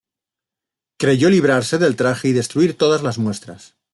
Creyó 0.97 1.29
librarse 1.29 1.77
del 1.77 1.95
traje 1.95 2.29
y 2.29 2.33
destruir 2.33 2.75
todas 2.75 3.03
las 3.03 3.19
muestras. 3.19 3.75